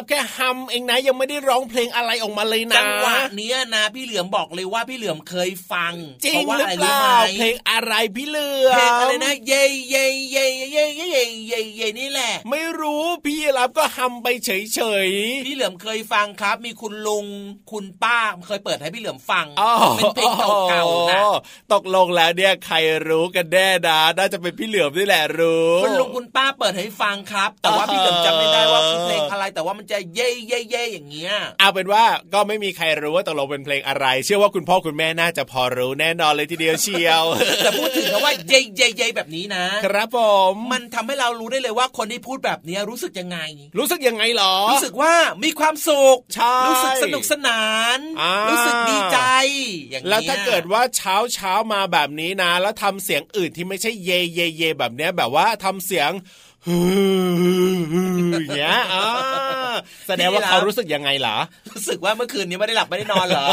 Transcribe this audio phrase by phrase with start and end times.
[0.00, 5.94] นี่พี่รับแค่ฮัมเองนะยังไม่ได้ร้องเพลงอะไรออกมาเลยนะจังหวะเนี้ยนะ พี่เหลือมบอกเลยว่าพี่เหลือมเคยฟัง
[6.24, 13.04] จริเพงราะว่าหรืออะไรเปรู้ไหมล่าเพลงอะไรพี่เหลือเพลงอะไรมนะเย่เย่เย่เย่เย่เย่เย่เย่นี่แหละ ไม่รู้
[13.60, 14.50] พี่รับก็ฮัมไปเฉ
[15.06, 15.08] ย
[15.46, 17.26] พี่เหลือมเคยฟังครับ มีคุณลุง
[17.72, 20.32] คุณป้าเคยเปิดให้พี่เหลือมฟังๆอ๋อเป็นเพลง
[20.68, 21.22] เก่าๆนะ
[21.72, 22.76] ตกลงแล้วเนี่ยใคร
[23.08, 32.04] รู้กันแน่นะน่าจะเป็นพี่เหลือมนี่แหละรู้คุณลุงคุณป้าเปิดให้ฟังครับ แต่ว่าพี่เหลือมจำไม่ได้ว่าคือเพลงอะไรแต่ว่ามันจะเย่เย่เย่อย่างเงี้ยเอาเป็นว่า
[32.34, 37.24] ก็ไม่มีใครรู้ว่าตกลงเป็นเพลงอะไร เชื่อว่าคุณพ่อคุณแม่น่าจะพอรู้แน่นอนเลยทีเดียวเชียว
[37.58, 40.18] แต่พูดถึงคำว่าเย่เย่เย่แบบนี้นะ ครับผ
[40.52, 43.38] มมันทำให้เรารู้ได้เลยว่าคนที่พูดแบบนี้รู้สึกยังไง
[43.78, 47.64] รู้สึกยังไงหรอ รู้สึกว่ามีความสุขใช่รู้สึกสนุกสนา
[47.96, 47.98] น
[48.50, 49.18] รู้รู้สึกดีใจ
[49.90, 56.70] อย่างนี้ยแล้วถ้าเกิดว่าเช้าเช้ามาแบบนี้นะ แล้วทำเสียงอื่นที่ไม่ใช่เยเยเยแบบเนี้ยแบบว่าทำเสียงฮื อ
[58.32, 59.06] อย่างเงี้ยอ่า
[60.06, 61.36] แสดงว่าเขารู้สึกยังไงเหรอ
[61.70, 63.46] รู้สึกว่าเมื่อคืนนี้ไม่ได้หลับไม่ได้นอนเหรอ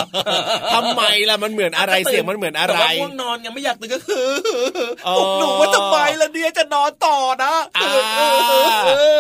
[0.76, 4.30] ทำไมล่ะมันเหมือนอะไรเสียงมันเหมือนอะไรแต่ว่าง่วงนอนยังไม่อยากตื่นก็คือ
[5.08, 7.90] อ๋อปลุกหนูว่าทำไมล่ะเนี่ยจะนอนต่อนะอ่า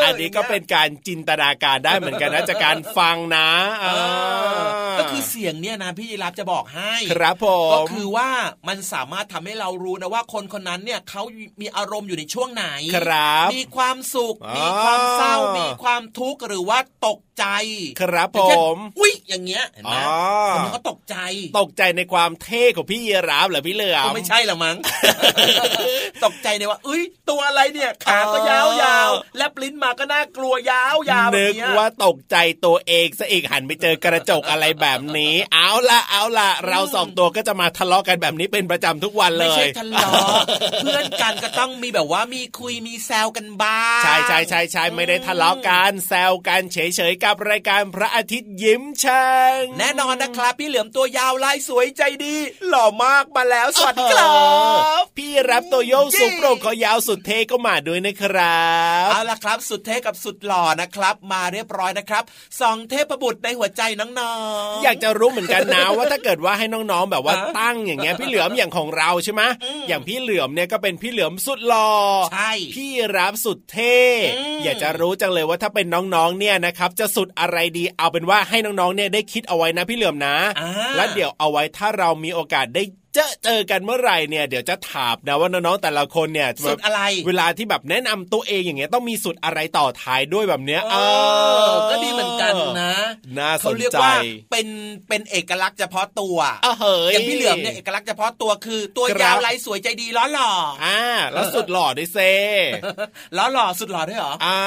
[0.04, 3.50] อันนี้ก็เป็นการจินตนาการได้เหมือนกันนะจากการฟังนะ
[3.82, 8.30] เออ่าอก็คือเสียงเนี่ยนะพี่ยีรับจะบอกให้ครับผมก็คือว่า
[8.68, 11.24] มันสามารถทำให้เรารู้นะว่าคนคนนั้นเนี่ยเขา
[11.62, 12.66] มีอารมณ์อยู่ในช่วงไหน
[12.96, 17.46] ครับมีความสุขอ่ามีมีความเศร้ามีความทุกข์หรือว่าตก ใจ
[18.02, 20.18] ครับอผย่างเช่นมอุ้ยอย่างเงี้ยเห็นไหมอ๋อ
[20.50, 21.16] คนมันก็ตกใจ
[21.60, 24.78] ตกใจในความเท่ของพี่ยีราฟเหรอพี่เหลือก็มไม่ใช่ละมั้ง
[26.26, 32.36] ตกใจในว่าอุ้ยตัวอะไรเนี่ยขาก็ยาวยาวๆและปลิ้นมาก็น่ากลัวยาวยาวๆแบบนึกเนี้ยว่าตกใจ
[32.66, 40.40] ตัวเองซะอีกหันไปเจอกระจกอะไรแบบนี้ เอาละเอาละเราสองตัวก็จะมาทะเลาะกันแบบนี้เป็นประจำทุกวันเลไม่ยใช่ทะเลาะ
[40.84, 49.30] เพื่อนกันก็ต้องมีแบบว่ามีคุยมีแซวกันบ้างใช่ใช่ใช่ใช่ไม่ได้ทะเลาะกันแซวกันเฉยๆกับรายการพระอาทิตย์ยิ้มช่า
[49.60, 52.36] งแน่นอนนะครับ พี่เหลือมตัวยาวลายสวยใจดี
[52.68, 54.28] หล่อมากมาแล้วสวัสดีครั
[55.02, 58.66] บพี่รับตัวโยงสูงโปร่งคอยาวสุดเท่ก็มาด้วยนะครั
[59.08, 62.24] บเอาล่ะครับสุดเท่กับสุดหล่อนะครับ มาเรียบร้อยนะครับ
[62.62, 64.34] สองเทพบุตรในหัวใจน้อ
[64.72, 69.42] งๆอยากจะรู้เหมือนกันนะว่าถ้าเกิดว่าให้น้องๆแบบว่าฮะตั้งอย่างเงี้ยพี่เหลือมอย่างของเราใช่ไหม
[69.88, 71.92] อย่างพี่เหลือมเนี่ยก็เป็นพี่เหลือมสุดหล่อ
[72.34, 73.98] ใช่พี่รับสุดเท่
[74.36, 90.96] อืมอยากจะรู้จังเลยว่าถ้าเป็นน้องๆเนี่ยนะครับจะสุดอะไรดี เอาเป็นว่าให้น้องๆเนี่ยได้คิดเอาไว้นะพี่เหลือมนะอ่าแล้วเดี๋ยวเอาไว้ถ้าเรามีโอกาสได้เจอเจอกันเมื่อไหร่เนี่ยเดี๋ยวจะถามนะว่าน้องๆแต่ละคนเนี่ยสุดอะไร เวลาที่แบบแนะนำตัวเองอย่างเงี้ยต้องมีสุดอะไรต่อท้ายด้วยแบบเนี้ยเอ
[91.70, 92.94] อก็ดีเหมือนกันนะ
[93.38, 94.14] น่าสเขานเรียกใจว่า
[94.52, 94.68] เป็น
[95.08, 100.52] เป็นเอกลักษณ์เฉพาะตัวเออเฮ้ยอย่างพี่เหลือมเนี่ยเอกลักษณ์เฉพาะตัวคือ ตัวครับยาวลายสวยใจดีล้อหล่อ
[100.84, 101.00] อ่า
[101.34, 102.20] แล้วสุดหล่อด้วยเซ
[103.38, 104.60] ล้อหล่อสุดหล่อด้วยเหรออ่า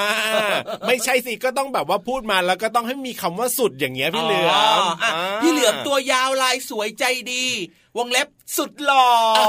[0.86, 5.12] ไม่ใช่สิก็ต้องแบบว่าพูดมาแล้วก็ต้องให้มีคำว่าสุดอย่างเงี้ยพี่เหลือมอะอ่า
[5.42, 7.46] พี่เหลือมตัวยาวลายสวยใจดี
[7.98, 9.06] วงเล็บสุดหล่อ
[9.36, 9.40] เอ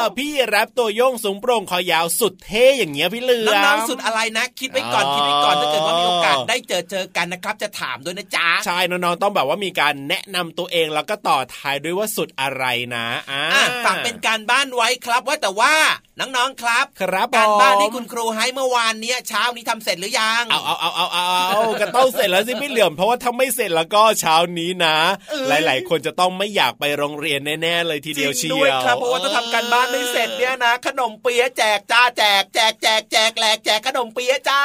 [0.00, 12.64] อพี่แรปตัวโยงสูงโปร่งคอยาวสุดเท่อย่างเงี้ยพี่เหลือมน้องๆสุดอะไรนะ คิดไว้ก่อนอ๋อคิดไว้ก่อนถ้าเกิดว่ามีโอกาสได้เจอเจอกันนะครับ จะถามด้วยนะจ๊ะใช่น้องๆต้องแบบว่ามีการแนะนำตัวเองแล้วก็ต่อท้ายด้วยว่าสุดอะไร
[12.96, 15.74] นะอ่าอะฝากเป็นการบ้านไว้ครับว่าแต่ว่า
[16.20, 24.96] น้องๆครับครับการบ้านผมที่คุณครูให้เมื่อวานเนี้ยเช้านี้ทำเสร็จหรือยังเอาเอาเอาเอาเอาเอาก็ต้องเสร็จแล้วสิพี่เหลือมเพราะว่าถ้าไม่เสร็จแล้วก็เช้านี้นะ
[25.30, 34.62] เอ้ยหลาย ๆ คนจะต้องไม่อยากไปโรงเรียนแน่ๆเลยทีเดียวจเชีริงยวด้วยครับเพราะว่าถ้าทำการบ้านไม่เสร็จเนี่ยนะ ขนมเปี๊ยะแจกจ้าแจกแจกแจกแจกแหลกแจกขนมเปี๊ยะจ้า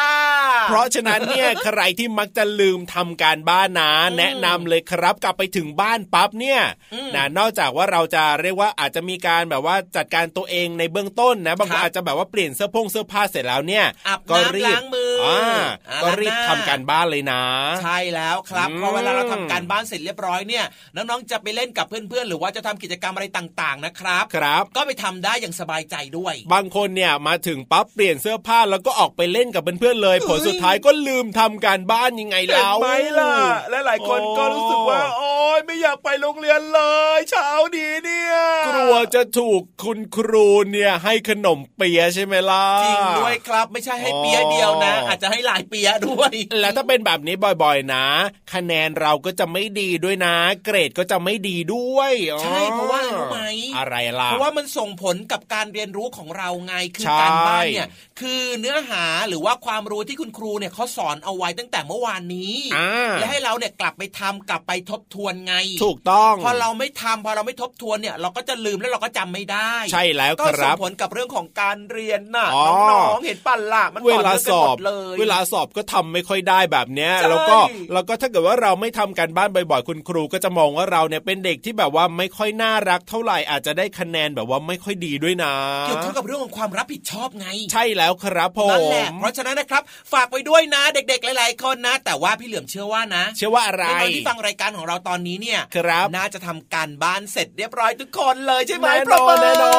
[0.68, 6.62] เพราะฉะนั้นเนี่ยใครที่มักจะลืมทำการบ้านนะแนะนำเลยครับกลับไปถึงบ้านปั๊บเนี่ย
[6.94, 17.42] อืมนะนอกจากว่าเราจะเรียกว่าอาจจะมีการแบบว่าจัดการตัวเองในเบื้องต้นนะบางคครันบอาจจะแบบว่าเปลี่ยนเสื้อผงเสื้อผ้าเสร็จแล้วเนี่ยอาบก็น้ำรีบล้างมืออ่าอ่าก็รีบล้างหทำน้าการบ้านเลยนะ
[17.84, 32.88] ใช่แล้วครับอืมเพราะเวลาเราทำการบ้านเสร็จเรียบร้อยเนี่ยน้องๆจะไปเล่นกับเพื่อนๆหรือว่าจะทำกิจกรรมอะไรต่างๆนะครับครับ ก็ไปทำได้อย่างสบายใจด้วย บางคนเนี่ยมาถึงปั๊บเปลี่ยนเสื้อผ้าแล้วก็ออกไปเล่นกับเพื่อนๆเลยเฮ้ยผลสุดท้ายก็ลืมทำการบ้านยังไงเห็นแล้วไหม
[33.20, 33.34] ล่ะ
[33.70, 36.82] และหลายคนก็รู้สึกว่า โอ๊ยไม่อยากไปโรงเรียนเล
[37.18, 38.36] ยเช้าดีเนี่ย
[38.68, 48.06] กลัวจะถูกคุณครูเนี่ยให้ขนมเปียะใช่ไหมล่ะจริงด้วยครับไม่ใช่ให้เปียะเดียวนะอ๋อออาจจะให้หลายเปียะด้วย แล้วถ้าเป็นแบบนี้บ่อยๆนะ
[48.54, 50.36] คะแนนเราก็จะไม่ดีด้วยนะ
[50.66, 52.14] เกรดก็จะไม่ดีด้วย
[52.44, 53.42] ใช่เพราะว่าอะไรรู้ไหม
[53.78, 57.88] อะไรล่ะเพราะว่ามันส่งผลกับการเรียนรู้ของเราไงคือใช่การบ้านเนี่ย
[58.22, 77.58] คือเนื้อหาหรือว่าความรู้ที่คุณครูเนี่ยเขาสอนเอาไว้ตั้งแต่เมื่อวานนี้อ่าและให้เราเนี่ยกลับไปทำกลับไปทบทวนไง ถูกต้องพอเราไม่ทำพอเราไม่ทบทวนเนี่ยเราก็จะลืมแล้วเราก็จำไม่ได้ ใช่แล้วก็คส่รังบผลกับเรื่องของการเรียนน่ะอ๋อน้องๆเห็นปั่นล่ะมันเวต่อลาเนื่องสกันอหมบดเลย เวลาสอบก็ทำไม่ค่อยได้แบบเนี้ยใช่แล้วก็
[77.94, 85.54] แล้วก็ถ้าเกิดว่าเราไม่ทำการบ้านบ่อยๆ คุณครูก็จะมองว่าเราเนี่ยเป็นเด็กที่แบบว่าไม่ค่อยน่ารักเท่าไหร่อาจจะได้คะแนนแบบว่าไม่ค่อยดีด้วยนะ
[85.88, 89.84] เกี่ยวข้องกับเรื่องของความรับผิดชอบไง ใช่แล้วครับผมนั่นแหละเพราะฉะนั้นนะครับ
[90.14, 99.74] ฝากไว้ด้วยนะเด็กๆหลาย ๆ คนนะ แต่ว่าพี่เหลือมเชื่อว่านะ เชื่อว่าอะไรน้องๆที่ฟังรายการของเราตอนนี้เนี่ยครับน่าจะทำการบ้านเสร็จเรียบร้อยทุกคนเลยใช่ไหมแน่ปรนบอมืนอแน่นอ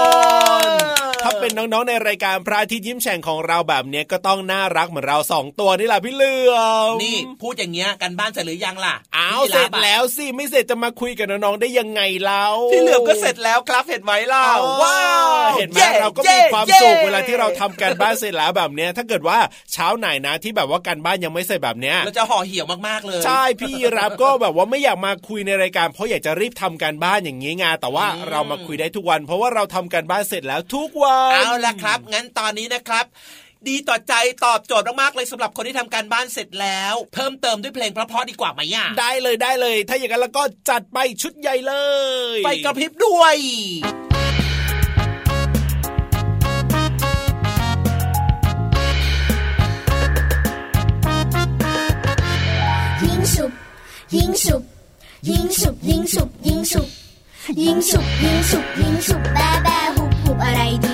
[1.13, 6.55] น ถ้าเป็นน้องๆในรายการพระอาทิตย์ยิ้มแฉ่งของเราแบบเนี้ยก็ต้องน่ารักเหมือนเราสองตัวนี่แหละพี่เหลือ
[6.91, 14.45] มนี่พูดอย่างเงี้ยกันบ้านเสร็จหรือยังล่ะอ้าวพี่เสร็จบอะแล้วสิไม่เสร็จจะมาคุยกับน้องๆได้ยังไงเล่าพี่เหลือมก็เสร็จแล้วครับเห็นไหมล่ะ
[14.83, 19.39] ว้าวเห็นไหมย้เราก็มีย้ความย้สุขเวลาที่เราทำการบ้านเสร็จแล้วแบบเนี้ยถ้าเกิดว่า
[19.73, 33.07] เช้าไหนนะที่แบบว่าการบ้านยังไม่เสร็จแบบเนี้ยเราจะห่อเหี่ยวมากๆเลย ใช่พี่รับก็แบบว่าไม่อยากมาคุยในรายการเพราะอยากจะรีบทำการบ้านอย่างนี้ไงแต่ว่าอืมเรามาคุยได้ทุกวัน เพราะว่าเราทำการบ้านเสร็จแล้วทุกวันเอาละครับ งั้นตอนนี้นะครับ
[33.69, 34.15] ดีต่อใจ
[34.45, 41.75] ตอบโจทย์มากๆเลยสำหรับคนที่ทำการบ้านเสร็จแล้ว เพิ่มเติมด้วยเพลงเพราะๆดีกว่าไหมอะได้เลยได้เลย ถ้าอย่างนั้นแล้วก็จัดไปชุดใหญ่เล
[42.37, 43.37] ยไฟกระพริบด้วย
[53.05, 53.53] ยิงฉุบ
[54.17, 54.63] ยิงฉุบ
[55.29, 56.89] ยิงฉุบยิงฉุบยิงฉุบ
[57.63, 60.94] ยิงฉุบยิงฉุบยิงฉุบแบแบหุบหุบอะไรดี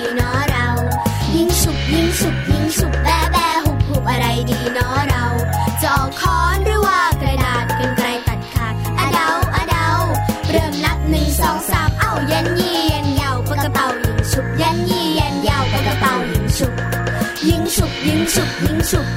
[1.91, 5.25] ยิงฉุบยิงฉุบยิงฉุบแบแบหุบหุบอะไรดีเนาะเรา
[5.81, 9.87] จะเอกค้อนหรือว่ากระดาษกันไกลตัดขาดอะเดาอะเดา
[10.51, 16.73] เริ่มนับหนึ่งสองสามเอ้ายันยี่ยันยาวปากกระเป๋ายิงฉุบยันยี่ยันยาวปากกระเป๋ายิงฉุบ
[17.47, 19.07] ยิงฉุบยิงฉุบยิงฉุบ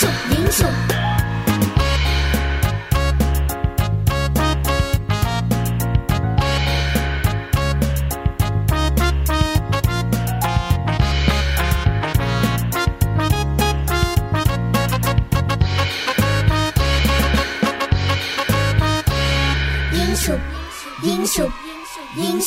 [0.00, 0.92] ฉุบยิงฉุบ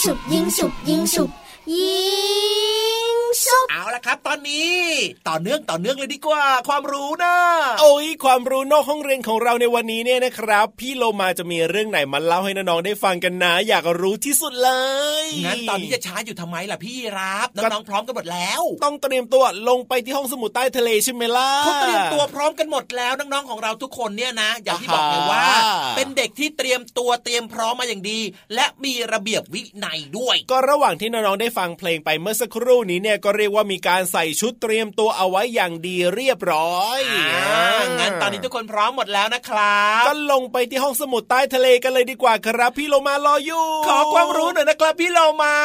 [0.06, 1.30] ฉุบยิงฉุบยิงฉุบ
[1.76, 1.96] ยิ
[3.16, 4.85] งสุบเอาละครับ ตอนนี้
[5.30, 7.36] ต่อเนื่องต่อเนื่องเลยดีกว่า ความรู้นะ
[7.82, 14.72] โอ้ยความรู้นอกห้องเรียนของเราในวันนี้เนี่ยนะครับ พี่โลมาจะมีเรื่องไหนมาเล่าให้น้องๆได้ฟังกันนะ อยากรู้ที่สุดเล
[15.24, 28.20] ยงั้นตอนนี้จะช้าอยู่ทำไมล่ะพี่รับน้องๆพร้อมกันหมดแล้ว ต้องเตรียมตัวลงไปที่ห้องสมุดใต้ทะเลใช่ไหมล่ะเขาเตรียมตัวพร้อมกันหมดแล้วน้องๆของเราทุกคนเนี่ยนะอย่างที่บอกเลยว่าอ่าเป็นเด็กที่เตรียมตัวเตรียมพร้อมมาอย่างดี
[28.56, 37.02] และมีระเบียบวินัยด้วย ก็ระหว่างที่น้องๆได้ฟังเพลงไปเมื่อสักครู่นี้เนี่ยก็เรียกว่ามีการใส่ชุดเตรียมตัวเอาไว้อย่างดีเรียบร้อย
[37.36, 45.56] อ่างั้นตอนนี้ทุกคนพร้อมหมดแล้วนะครับก็ลงไปที่ห้องสมุดใต้ทะเลกันเลยดีกว่าครับ พี่โลมารออยู่ ขอความรู้หน่อยนะครับพี่เรามา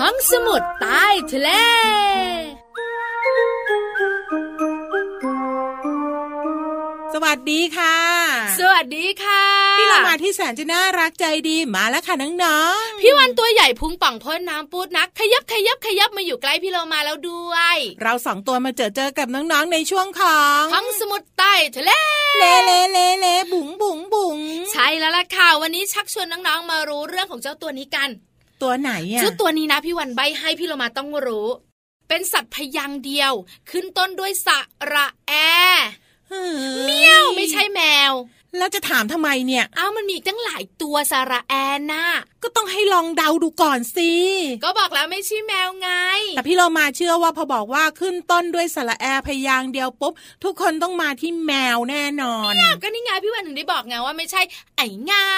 [0.00, 1.50] ห้องสมุดใต้ทะเล
[7.14, 7.96] สวัสดีค่ะ
[8.58, 21.92] สวัสดีค่ะ พี่โลมาที่แสนจะน่ารักใจดีมาแล้วค่ะน้องพี่วาฬตัวใหญ่พุงป่องพ่นน้ำปูดนัก ขยับขยับขยับมาอยู่ใกล้พี่โลมาแล้วด้วยๆเราสองตัวมาเจอเจอกับน้องๆในช่วงของห้องสมุดใต้ทะเล
[22.38, 24.38] เลเลเลเลบุ๋งบุ๋งบุ๋ง
[24.72, 28.08] ใช่แล้วล่ะค่ะวันนี้ชักชวนน้องๆมารู้เรื่องของเจ้าตัวนี้กัน
[28.62, 31.48] ตัวไหนอะเจ้าตัวนี้นะพี่วาฬใบ้ให้พี่โลมาต้องรู้
[32.08, 33.32] เป็นสัตว์พยางค์เดียว
[33.70, 34.48] ขึ้นต้นด้วยส
[34.92, 35.32] ระแอ
[36.28, 36.52] เฮ้ย
[36.86, 37.80] เมี้ยวไม่ใช่แม
[38.10, 38.12] ว
[38.56, 41.54] แล้วจะถามทำไมเนี่ย อ้าวมันมีอีกตั้งหลายตัวสระแอ
[41.92, 42.06] น่ะ
[42.42, 44.12] ก็ต้องให้ลองเดาดูก่อนสิ
[44.64, 45.90] ก็บอกแล้วไม่ใช่แมวไง
[46.36, 50.12] แต่พี่เรามาเชื่อว่าพอบอกว่าขึ้นต้นด้วยสระแอพยางค์เดียวปุ๊บ
[50.44, 52.52] ทุกคนต้องมาที่แมวแน่นอน
[52.82, 54.42] ก็นี่ไงพี่วันถึงได้บอกไงว่าไม่ใช่
[54.76, 55.30] ไอ้เงา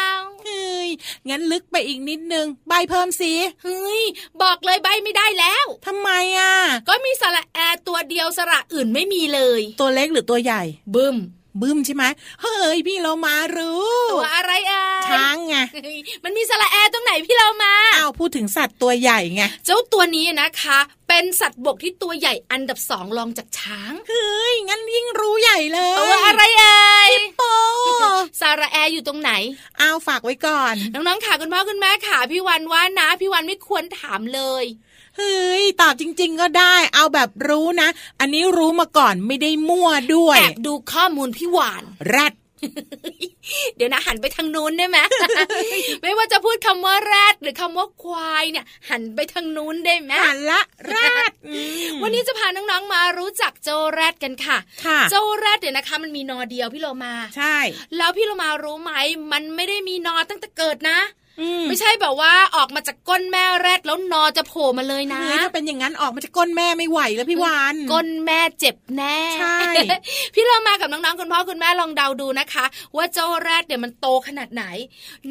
[0.44, 0.88] เฮ้ย
[1.28, 3.32] งั้นลึกไปอีกนิดนึง ใบเพิ่มสิ
[3.64, 4.02] เฮ้ย
[4.42, 6.52] บอกเลยใบไม่ได้แล้วทำไมอะ
[6.88, 10.62] ก็มีสระแอตัวเดียวสระอื่นไม่มีเลย ตัวเล็กหรือตัวใหญ่
[10.96, 11.16] บึ้ม
[11.60, 12.04] บึ้มใช่ไหม
[12.42, 15.56] เฮ้ยพี่เรามารู้ตัวอะไรอะช้างไง
[16.24, 20.78] มันมีสระแอตรงไหนพี่เรามาอ้าวพูดถึงสัตว์ตัวใหญ่ไงเจ้าตัวนี้นะคะ
[21.08, 27.42] เป็นสัตว์บกที่ตัวใหญ่อันดับสองรองจากช้างเฮ้ยงั้นยิ่งรู้ใหญ่เลยตัวอะไรเอ่ยโป
[28.40, 29.32] สระแออยู่ตรงไหน
[29.80, 34.64] อ้าวฝากไว้ก่อน น้องๆค่ะคุณพ่อคุณแม่ค่ะพี่วันว่านะ พี่วันไม่ควรถามเลย
[35.20, 37.88] เฮ้ยตอบจริง ๆ ก็ได้ เอาแบบรู้นะ
[38.20, 42.34] อันนี้รู้มาก่อนไม่ได้มั่วด้วยแอบดูข้อมูลพี่วานแรด
[43.76, 44.98] เดี๋ยวนะหันไปทางนู้นได้ไหม
[46.02, 50.94] ไม่ว่าจะพูดคำว่าแรดหรือคำว่าควายเนี่ย หันไปทางนู้นได้ไหมหันละแร
[51.28, 51.58] ดอื
[51.90, 57.56] มวันนี้จะพาน้องๆมารู้จักเจ้าแรดกันค่ะค่ะเจ้าแรดเนี่ยนะคะ มันมีนอเดียวพี่โลมา ใช่
[57.96, 58.92] แล้วพี่โลมารู้ไหม
[59.32, 61.29] มันไม่ได้มีนอตั้งแต่เกิดนะอืม
[61.68, 69.58] ไม่ใช่แบบว่าออกมาจากก้นแม่แรดแล้วนอจะโผล่มาเลยนะเฮ้ยถ้าเป็นอย่างนั้นออกมาจากก้นแม่ไม่ไหวแล้วพี่วานก้นแม่เจ็บแน่ใช่
[70.34, 72.64] พี่เรามากับน้องๆคุณพ่อคุณแม่ลองเดาดูนะคะ
[72.96, 74.64] ว่าเจ้าแรดเนี่ยมันโตขนาดไหน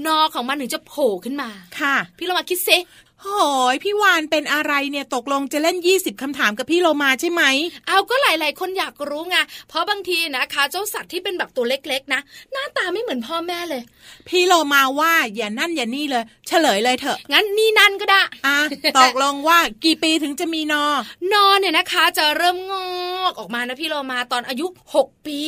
[0.06, 1.50] นอของมันถึงจะโผล่ขึ้นมา
[1.80, 2.78] ค่ะ พี่เรามาคิดซิ
[3.24, 3.30] โห
[3.74, 7.44] ยพี่วานเป็นอะไรเนี่ยตกลงจะเล่น 20คำถามกับพี่โลมาใช่ไหม
[7.88, 9.38] เอาก็หลาย ๆ คนอยากรู้ไง
[9.70, 12.22] เพราะบางทีนะคะเจ้าสัตว์ที่เป็นแบบตัวเล็ก ๆ นะ
[12.52, 13.82] หน้าตาไม่เหมือนพ่อแม่เลย
[14.28, 18.58] พี่โลมาว่าอย่านั่นอย่านี่เลย เฉลยเลยเถอะ งั้นนี่นั่นก็ได้อะ
[19.00, 20.86] ตกลงว่ากี่ปีถึงจะมีนอ
[21.34, 22.74] นอนเนี่ยนะคะ จะเริ่มง
[23.22, 24.66] อกออกมานะพี่เรามาตอนอายุ
[24.98, 25.42] 6 ปี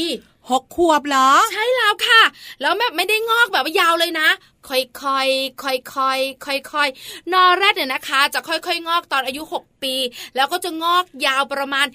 [0.51, 2.22] หกขวบเหรอ ใช่แล้วค่ะ
[2.62, 4.28] แล้วแบบไม่ได้งอกแบบว่ายาวเลยนะ
[4.70, 4.80] ค่อ
[5.25, 9.96] ยๆ ค่อยๆ ค่อยๆ นอแรดเนี่ยนะคะ จะค่อยๆ งอกตอนอายุ 6 ปี
[10.36, 11.88] แล้วก็จะงอกยาวประมาณ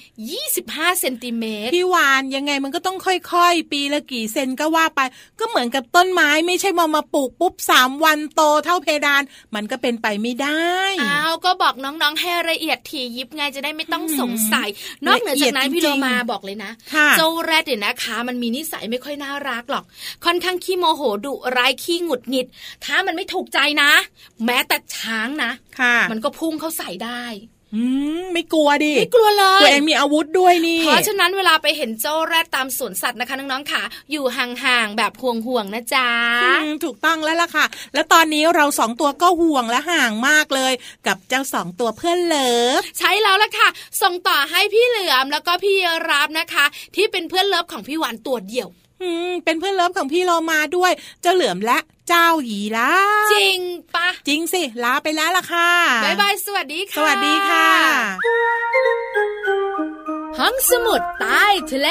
[0.46, 5.00] 25 เซนติเมตร พี่วานยังไงมันก็ต้องค่อยๆ ปีละกี่เซนก็ว่าไป
[5.40, 9.22] ก็เหมือนกับต้นไม้ไม่ใช่มามาปลูกปุ๊บสามวันโตเท่าเพดาน
[9.54, 14.68] มันก็เป็นไปไม่ได้ อ้าว ก็บอกน้องๆ ให้ละเอียดถี่ยิบไงจะได้ไม่ต้องสงสัย
[15.06, 19.84] นอกเหนือจากนั้นละเอียดพี่โลจริงๆมาบอกเลยนะค่ะเจ้าแรดเนี่ยนะคะ มันมีนิสัยไม่ค่อยน่ารักหรอก
[20.24, 22.46] ค่อนข้างขี้โมโหดุร้ายขี้หงุดหงิด
[22.84, 23.92] ถ้ามันไม่ถูกใจนะ
[24.46, 27.24] แม้แต่ช้างนะค่ะ มันก็พุ่งเข้าใส่ได้
[27.74, 27.82] อื
[28.20, 36.08] มไม่กลัวดิ ไม่กลัวเลยตัวเองมีอาวุธด้วยนี่ เพราะฉะนั้นเวลาไปเห็นเจ้าแรดตามสวนสัตว์นะคะน้องๆค่ะ อยู่ห่างๆแบบห่วงๆนะจ๊ะ
[36.42, 40.72] อืมถูกต้องแล้วล่ะค่ะ แล้วตอนนี้เราสองตัวก็ห่วงและห่างมากเลย
[41.06, 43.68] กับเจ้าสองตัวเพื่อน love ใช่แล้วล่ะค่ะ
[44.02, 45.76] ส่งต่อให้พี่เหลือมแล้วก็พี่
[46.10, 46.64] รับนะคะ
[46.96, 48.68] ที่เป็นเพื่อน love ของพี่วาฬตัวเดียว
[49.02, 52.92] อืมเป็นเพื่อน love ของพี่โลมาด้วย เจ้าเหลือมและ เจ้าหยีละ
[53.32, 53.58] จริง
[53.96, 55.70] ปะจริงสิ ลาไปแล้วล่ะค่ะ
[56.04, 57.68] บายบายสวัสดีค่ะ สวัสดีค่ะ
[60.38, 61.88] ห้องสมุดใต้ทะเล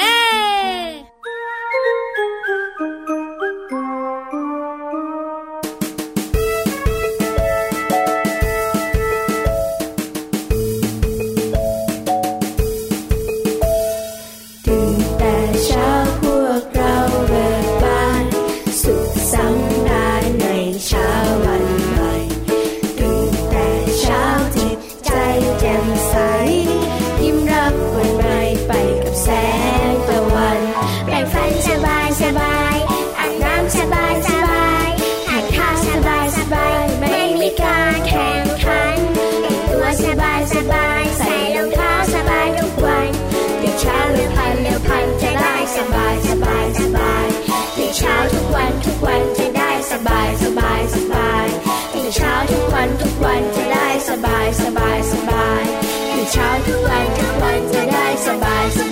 [53.26, 55.64] วันจะได้สบายสบายสบาย
[56.12, 58.85] ตื่เช้าทุกวันทุกวันจะได้สบายส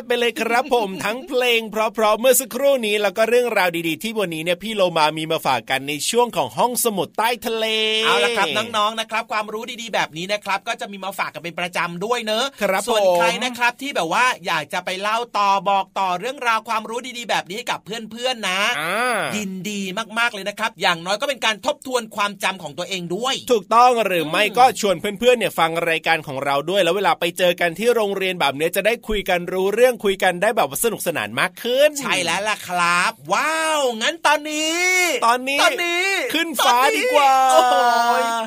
[0.00, 7.66] ดยอดไปเลยครับผมทั้งเพลง เพราะๆเมื่อสักครู่นี้แล้วก็เรื่องราวดีๆ ที่วันนี้เนี่ยพี่โลมามีมาฝากกันในช่วงของห้องสมุดใต้ทะเล
[8.04, 19.80] เอาละครับน้องๆนะครับ ความรู้ดีๆแบบนี้นะครับ ก็จะมีมาฝากกันเป็นประจำด้วยเนอะครับส่วนผมใครนะครับที่แบบว่าอยากจะไปเล่าต่อบอกต่อเรื่องราวความรู้ดีๆ แบบนี้ให้กับเพื่อนๆนะอ่ายินดี
[20.18, 34.82] มากๆเลยนะครับ อย่างน้อยก็เป็นการทบทวนความจำของตัวเองด้วย ถูกต้องหรือไม่ก็ชวนเพื่อนๆเนี่ยฟังรายการของเราด้วย แล้วเวลาไปเจอกันที่โรงเรียนแบบเนี้ยจะได้คุยกันรู้เรื่องคุยกันได้แบบว่าสนุกสนานมากขึ้น ใช่แล้วล่ะครับ ว้าว งั้นตอนนี้
[35.26, 37.74] ตอนนี้ตอนนี้ขึ้นฟ้าตอนนี้ดีกว่าโอ้โห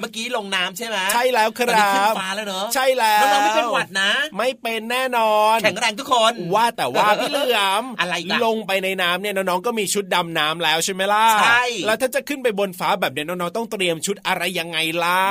[0.02, 15.22] เมื่อกี้ลงน้ำใช่ไหมใช่แล้วคตอนรันี้ขึ้นบฟ้าแล้วเนอะใช่แล้วน้องๆไม่เป็นหวัดนะ ไม่เป็นแน่นอน แข็งแรงทุกคนว่าแต่ว่าพี่เหลือมอะไรอีกอะลงไปในน้ำเนี่ยน้องๆก็มีชุดดำน้ำแล้วใช่ไหมล่ะใช่แล้วถ้าจะขึ้นไปบนฟ้าแบบเนี้ยน้องๆต้องเตรียมชุดอะไรยังไงล่ะ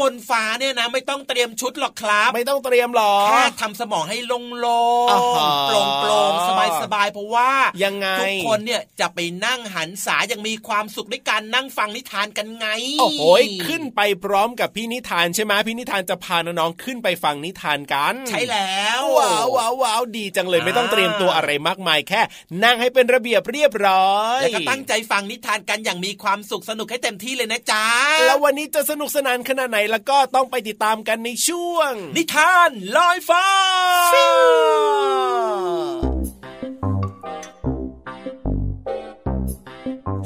[0.00, 4.66] บนฟ้าเนี่ยนะ ไม่ต้องเตรียมชุดหรอกครับ ไม่ต้องเตรียมหรอแค่ทำสมองให้โลงโล
[5.10, 5.31] อ่าฮะ
[5.66, 7.50] โปร่งโปร่งสบายสบายๆเพราะว่า
[7.84, 12.66] ยังไงทุกคนเนี่ยจะไปนั่งหันษายังมีความสุขด้วยการนั่งฟังนิทานกันไง
[13.00, 13.22] โอ้โห
[13.66, 22.22] ขึ้นไปพร้อมกับพี่นิทานใช่ไหมพี่นิทานจะพาน้องๆขึ้นไปฟังนิทานกัน ใช่แล้วว้าวว้าวว้าวดีจังเลยอ่าไม่ต้องเตรียมตัวอะไรมากมายแค่
[22.64, 27.86] นั่งให้เป็นระเบียบเรียบร้อยแล้วก็ตั้งใจฟังนิทานกันอย่างมีความสุขสนุกให้เต็มที่เลยนะจ๊ะ
[28.26, 33.46] แล้ววันนี้จะสนุกสนานขนาดไหนแล้วก็ต้องไปติดตามกันในช่วง นิทานลอยฟ้า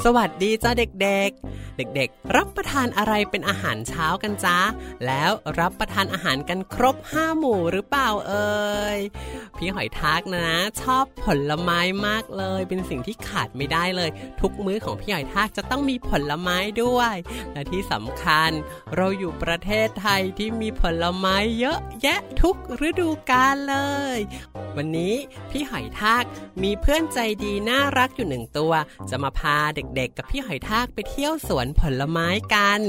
[0.04, 1.30] สวัสดีจ้าเด็ก
[1.76, 4.58] เด็กๆ รับประทานอะไรเป็นอาหารเช้ากันจ้า
[5.06, 8.98] แล้วรับประทานอาหารกันครบห้าหมู่หรือเปล่าเอ่ย
[9.56, 10.48] พี่หอยทากนะ
[10.82, 14.10] ชอบผลไม้มากเลย เป็นสิ่งที่ขาดไม่ได้เลย
[14.40, 17.14] ทุกมื้อของพี่หอยทากจะต้องมีผลไม้ด้วย
[17.52, 18.50] และที่สำคัญ
[18.96, 22.56] เราอยู่ประเทศไทยที่มีผลไม้เยอะแยะทุก
[22.88, 23.76] ฤดูกาลเล
[24.16, 24.18] ย
[24.76, 25.14] วันนี้
[25.50, 26.24] พี่หอยทาก
[26.62, 28.72] มีเพื่อนใจดีน่ารักอยู่หนึ่งตัว
[29.10, 32.80] จะมาพาเด็กๆ กับพี่หอยทากไปเที่ยวสวนผลไม้กัน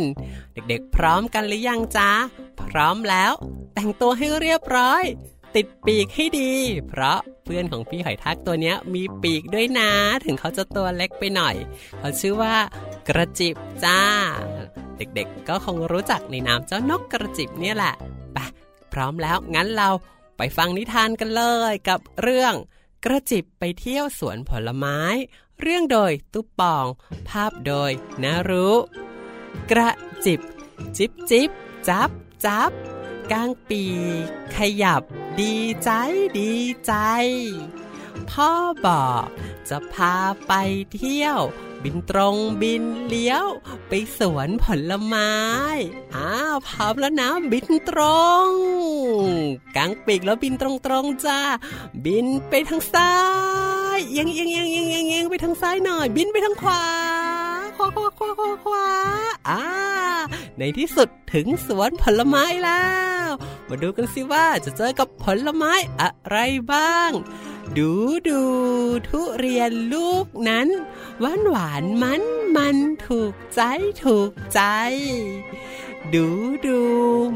[0.53, 2.11] เด็กๆ พร้อมกันหรือยังจ๊ะ
[2.61, 3.31] พร้อมแล้ว
[3.75, 5.03] แต่งตัวให้เรียบร้อย
[5.55, 6.51] ติดปีกให้ดี
[6.89, 9.91] เพราะเพื่อนของพี่หอยทากตัวเนี้ยมีปีกด้วยนะ
[10.25, 11.55] ถึงเขาจะตัวเล็กไปหน่อย
[11.99, 12.55] เขาชื่อว่า
[13.09, 14.01] กระจิบจ้า
[14.97, 17.93] เด็กๆ ก็คงรู้จักในนามเจ้านกกระจิบเนี่ยแหละ
[18.33, 18.37] ไป
[18.93, 19.89] พร้อมแล้วงั้นเรา
[20.37, 22.53] ไปฟังนิทานกันเลยกับเรื่อง
[23.05, 24.99] กระจิบไปเที่ยวสวนผลไม้
[25.61, 26.85] เรื่องโดยตุ๊ปปอง
[27.29, 27.91] ภาพโดย
[28.23, 28.71] นารุ
[29.71, 29.91] กระ
[30.25, 30.39] จิบ
[30.97, 31.49] จิบจิบ
[31.89, 32.09] จับ
[32.45, 32.71] จับ
[33.31, 33.83] กางปี
[34.25, 35.01] กขยับ
[35.39, 35.89] ดีใจ
[36.39, 36.53] ดี
[36.85, 36.93] ใจ
[38.29, 38.51] พ่อ
[38.85, 39.25] บอก
[39.69, 40.15] จะพา
[40.47, 40.53] ไป
[40.93, 41.39] เที่ยว
[41.83, 43.45] บินตรงบินเลี้ยว
[43.87, 45.33] ไปสวนผลไม้
[46.15, 48.01] อ้าวพร้อมแล้วนะบินตร
[48.45, 48.47] ง
[49.75, 51.39] กางปีกแล้วบินตรงตรงๆจ้า
[52.05, 53.11] บินไปทางซ้า
[53.65, 53.66] ย
[54.09, 56.85] เอียงเอียงเอียงเอียงเอียงเอียงไปทางซ้ายหน่อย บินไปทางขวา
[57.77, 58.87] ขวาขวาขวาขวาขวา
[59.49, 59.63] อ่า
[60.57, 62.85] ในที่สุดถึงสวนผลไม้แล้
[63.25, 63.27] ว
[63.69, 66.37] มาดูกันสิว่าจะเจอกับผลไม้อะไร
[66.71, 67.11] บ้าง
[67.77, 67.91] ดู
[68.29, 68.41] ดู
[69.07, 70.67] ทุเรียนลูกนั้น
[71.19, 72.21] หวานหวานมัน
[72.55, 73.61] มันถูกใจ
[74.03, 74.61] ถูกใจ
[76.13, 76.25] ดู
[76.65, 76.79] ดู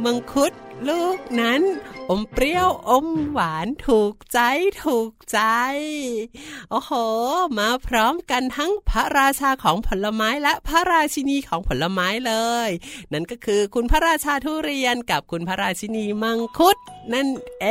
[0.05, 0.53] มังคุด
[0.89, 1.61] ลูกนั้น
[2.09, 4.39] อมเปรี้ยวอมหวานถูกใจ
[4.83, 5.39] ถูกใจ
[6.71, 6.91] โอ้โห
[7.57, 12.33] มาพร้อมกันทั้งพระราชาของผลไม้และพระราชินีของผลไม้เล
[12.67, 12.69] ย
[13.11, 16.77] นั่นก็คือคุณพระราชาทุเรียนกับคุณพระราชินีมังคุด
[17.13, 17.65] นั่นเอ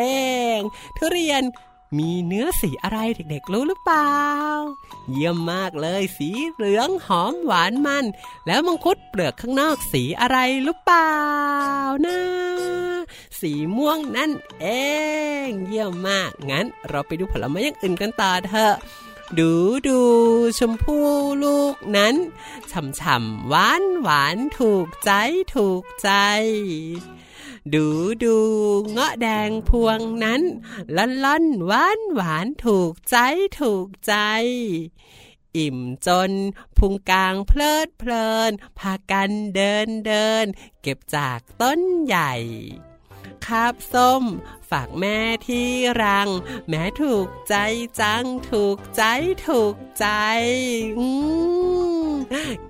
[0.57, 0.59] ง
[0.99, 1.43] ทุเรียน
[1.99, 4.15] มีเนื้อสีอะไรเด็กๆรู้หรือเปล่า
[5.11, 8.05] เยี่ยมมากเลยสีเหลืองหอมหวานมัน
[8.47, 11.15] แล้วมังคุดเปลือกข้างนอกสีอะไรหรือเปล่า
[12.07, 12.19] นะ
[13.41, 14.67] สีม่วงนั่นเอ
[15.47, 18.75] ง เยี่ยมมาก งั้นเราไปดูผลไม้อย่างอื่นกันต่อเถอะ
[19.39, 19.53] ดู
[19.89, 20.01] ดู
[20.59, 21.09] ชมพู่
[21.45, 22.15] ลูกนั้น
[23.01, 25.13] ฉ่ำๆหวานหวานถูกใจ
[25.55, 26.11] ถูกใจ
[27.75, 27.87] ดู
[28.25, 28.37] ดู
[28.91, 30.43] เงาะแดงพวงนั้น
[30.97, 33.17] ล่อนล่อนหวานหวานถูกใจ
[33.61, 34.15] ถูกใจ
[35.57, 36.31] อิ่มจน
[36.77, 40.47] พุงกลางเพลิดเพลิน พากันเดินเดิน
[40.83, 42.35] เก็บจากต้นใหญ่
[43.47, 44.23] คาบส้ม
[44.71, 45.69] ฝากแม่ที่
[46.03, 46.29] รัง
[46.69, 47.55] แม้ถูกใจ
[48.01, 49.03] จัง ถูกใจ
[49.47, 50.07] ถูกใจ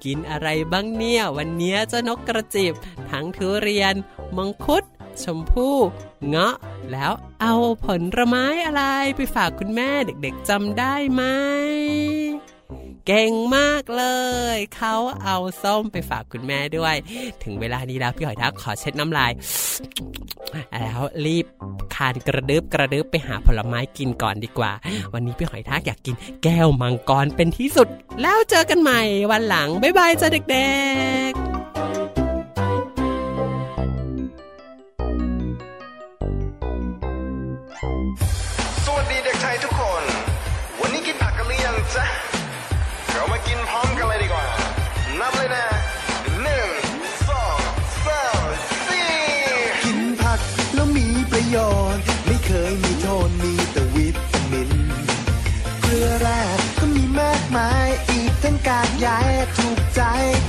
[0.04, 2.72] กินอะไรบ้างเนี่ย วันเนี้ยเจ้านกกระจิบ
[3.10, 3.94] ทั้งทุเรียน
[4.36, 4.84] มังคุด
[5.22, 5.76] ชมพู่
[6.28, 6.56] เงาะ
[6.92, 7.54] แล้วเอา
[7.84, 8.82] ผลไม้อะไร
[9.16, 11.22] ไปฝากคุณแม่เด็กๆจำได้ไหม
[13.06, 14.04] เก่งมากเล
[14.56, 16.96] ย เขาเอาส้มไปฝากคุณแม่ด้วย
[17.44, 19.32] ถึงเวลานี้แล้วพี่หอยทากขอเช็ดน้ำลาย
[20.80, 21.46] แล้วรีบ
[21.94, 24.72] คานกระดึบกระดึบไปหาผลไม้กินก่อนดีกว่า
[25.12, 27.88] วันนี้พี่หอยทากอยากกินแก้วมังกรเป็นที่สุด
[28.22, 30.70] แล้วเจอกันใหม่วันหลัง บ๊ายบายจ้าเด็
[31.30, 31.49] กๆ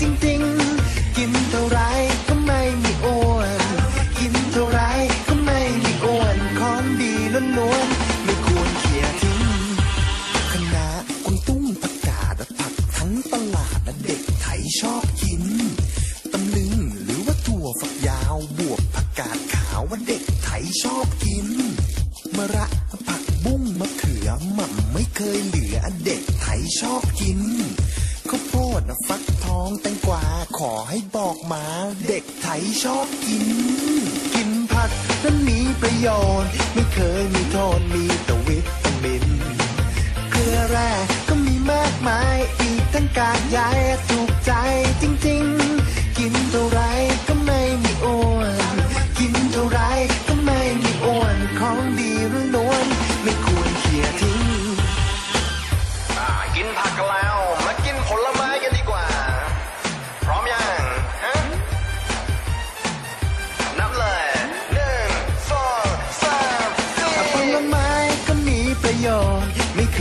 [0.02, 0.31] ใ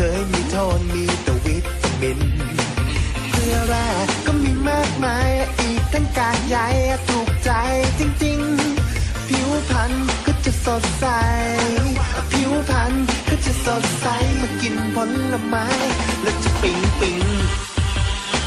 [0.02, 2.18] เคยมีโทษมีแต่วิตามิน
[3.30, 3.88] เกลือแร่
[4.26, 6.56] ก็มีมากมายอีกทั้งกากใย
[7.08, 7.50] ถูกใจ
[7.98, 9.92] จริงๆ ผิวพรรณ
[10.26, 11.06] ก็จะสดใส
[12.32, 12.92] ผิวพรรณ
[13.28, 14.06] ก็จะสดใส
[14.40, 14.96] มากินผ
[15.32, 15.66] ลไม้
[16.22, 17.20] แล้วจะปิ๊งปิ๊ง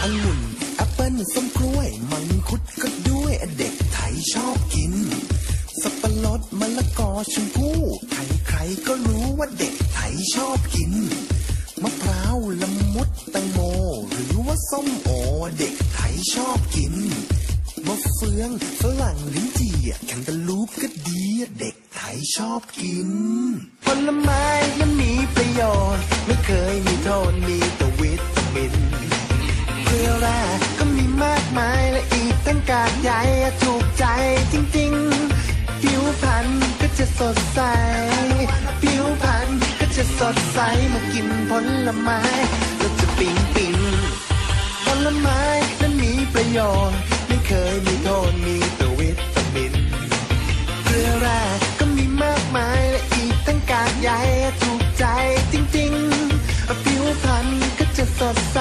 [0.01, 0.39] องุ่น
[0.75, 4.93] แอปเปิ้ลส้มกล้วย มังคุดก็ด้วยเด็กไทยชอบกิน
[5.81, 7.79] สับปะรดมะละกอชมพู่
[8.47, 10.92] ใครๆก็รู้ว่าเด็กไทยชอบกิน
[18.47, 19.75] องฝรั่งลิ้นจี่
[20.07, 21.23] แคนตาลูปก็ดี
[21.59, 23.09] เด็กไทยชอบกิน
[23.85, 24.45] ผลไม้
[24.79, 25.61] นั้นมีประโย
[25.95, 28.73] ชน์ ไม่เคยมีโทษมีแต่วิตามิน
[29.85, 30.41] เกลือแร่
[30.77, 33.11] ก็มีมากมายและอีกตั้งกากใย
[33.63, 34.05] ถูกใจ
[34.53, 36.47] จริงๆ ผิวพรรณ
[36.81, 37.61] ก็จะสดใส
[38.81, 39.47] ผิวพรรณ
[39.79, 40.59] ก็จะสดใส
[40.93, 41.51] มากินผ
[41.87, 42.21] ลไม้
[42.79, 43.75] ก็จะปิ๊งปิ๊ง
[44.85, 45.41] ผลไม้
[45.81, 46.59] นั้นมีประโย
[46.91, 46.99] ชน์
[47.55, 49.73] เคยมีโทษมีแต่วิตามิน
[50.85, 51.41] เกลือแร่
[51.79, 54.09] ก็มีมากมายและอีกตั้งกากใย
[54.61, 55.05] ถูกใจ
[55.53, 57.47] จริงๆ ผิวพรรณ
[57.79, 58.59] ก็จะสดใส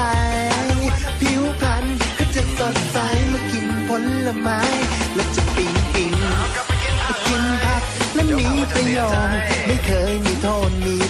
[1.20, 1.84] ผิวพรรณ
[2.18, 2.98] ก็จะสดใส
[3.32, 3.90] มากินผ
[4.26, 4.60] ลไม้
[5.14, 6.12] แล้วจะปิ๊งปิ๊ง
[7.26, 7.82] กินผัก
[8.14, 11.01] และมีประโยชน์ไม่เคยมีโทษมี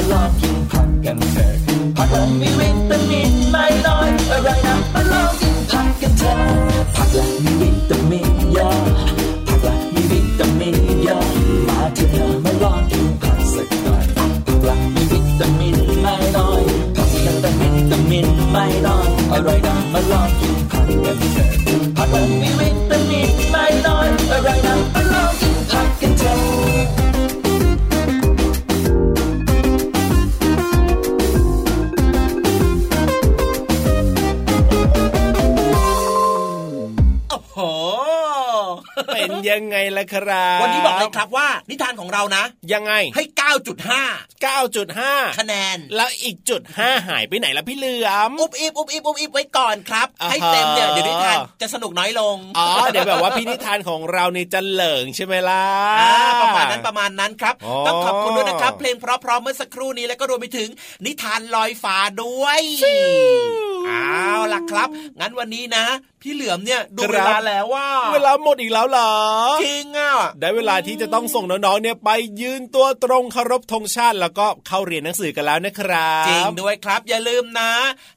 [0.00, 1.52] มาลองกินผักกันเถอะ
[1.96, 6.38] ผักละมีวิตามินไม่น้อยอร่อยนะมาลองกินผักกันเถอะ
[6.94, 8.78] ผักและมีวิตามินเยอะ
[9.46, 11.24] ผักและมีวิตามินเยอะ
[11.68, 14.30] มาเถอะนะมาลองกินผักสักหน่อยผัก
[14.64, 16.62] และมีวิตามินไม่น้อย
[16.96, 21.48] ผักและแต่วิตามินไม่น้อยอร่อยนะมาลองกินผักกันเถอะ
[21.96, 24.99] ผักและมีวิตามินไม่น้อยอร่อยนะ
[39.50, 43.24] ยังไงล่ะครับวันนี้บอกเลยครับว่านิทานของเรานะ ยังไงให้
[43.88, 55.64] 9.5 9.5 คะแนน แล้วอีกจุดห้าหายไปไหนละพี่เหลือมอุบอิบอุบอิบอุบอิบไว้ก่อนครับอ่าฮะให้เต็มเนี่ยเดี๋ยวนิทานจะสนุกน้อยลงอ๋อเดี๋ยวแบบว่าพี่นิทานของเรานี่จะเหลิงใช่ไหมล่ะ
[56.00, 60.68] อ่าประมาณนั้นประมาณนั้นครับอ๋อต้องขอบคุณด้วยนะครับ เพลงเพราะๆเมื่อสักครู่นี้แล้วก็รวมไปถึง
[61.06, 62.60] นิทานลอยฟ้าด้วย
[63.86, 64.88] เอาล่ะครับ
[65.20, 65.84] งั้นวันนี้นะ
[66.22, 69.12] พี่เหลือมเนี่ยดูเวลาแล้วว่า เวลาหมดอีกแล้วเหรอ
[69.64, 77.72] จริงอะได้เวลาที่จะต้องส่งน้องๆเนี่ยไปยืนตัวตรงเคารพธงชาติแล้วก็เข้าเรียนหนังสือกันแล้วนะครับจริงด้วยครับ อย่าลืมนะ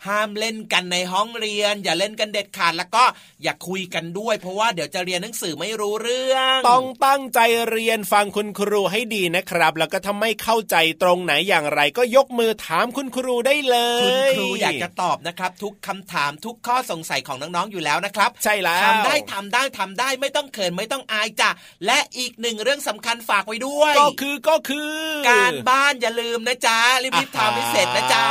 [0.07, 3.03] ห้ามเล่นกันในห้องเรียน อย่าเล่นกันเด็ดขาดแล้วก็
[3.43, 7.39] อย่าคุยกันด้วย เพราะว่าเดี๋ยวจะเรียนหนังสือไม่รู้เรื่อง ต้องตั้งใจ
[7.69, 21.49] เรียนฟังคุณครูให้ดีนะครับ แล้วก็ถ้าไม่เข้าใจตรงไหนอย่างไร ก็ยกมือถามคุณครูได้เลย คุณครูอยากจะตอบนะครับ ทุกคำถามทุกข้อสงสัยของน้องๆอยู่แล้วนะครับ ใช่แล้วทำได้ทำได้ทำได้ไม่ต้องเขินไม่ต้องอายจ้ะ
[21.86, 24.93] และอีกหนึ่งเรื่องสำคัญฝากไว้ด้วย ก็คือก็คือ
[25.29, 28.25] การบ้านอย่าลืมนะจ๊ะรีบๆทำให้เสร็จนะจ๊ะ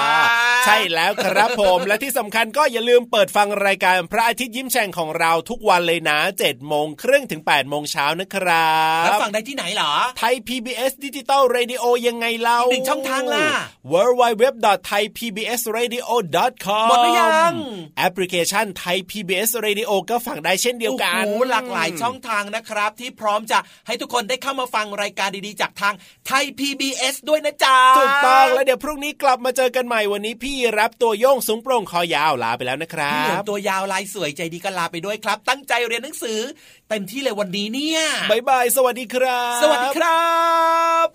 [0.67, 8.73] ใช่แล้วครับผมและที่สำคัญก็อย่าลืมเปิดฟังรายการพระอาทิตย์ยิ้มแฉ่งของเราทุกวันเลยนะ7จ็ดโมงครึ่งถึง8ปดโมงเช้านะครั
[9.03, 13.47] บแล้วฟังได้ที่ไหนเหรอไทย PBS ดิจิตอล Radio ยังไงเล่าอีกหนึ่งช่องทางล่ะ
[13.93, 14.45] w w w
[14.89, 16.11] t h a i p b s r a d i o
[16.65, 17.53] com หมดหรือยัง
[17.99, 25.95] แอปพลิเคชันไทย PBS Radio ก็ฟังได้เช่นเดียวกันโอ้โหหลากหลายช่องทางนะครับ ที่พร้อมจะให้ทุกคนได้เข้ามาฟังรายการดีๆ จากทาง
[26.27, 36.39] ไทย PBS ด้วยนะจ๊ะถูกต้องแล้วเดี๋ยวพรุ่งนี้กลับมาเจอกันใหม่วันนี้พี่รับตัวโยงสูงโปร่งคอยาวลาไปแล้วนะครัพี่เหลือมบตัวยาวลายสวยใจดีก็ลาไปด้วยครับ ตั้งใจเรียนหนังสือ
[36.89, 40.27] เต็มที่เลยวันนี้เนี่ยบายบายสวัสดีครับ สวัสดีครั
[41.05, 41.09] บ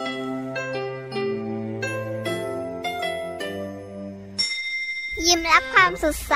[5.28, 6.36] ยิ้มรับความสดใส